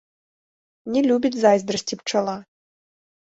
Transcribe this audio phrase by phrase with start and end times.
[0.95, 2.35] Не любіць зайздрасці пчала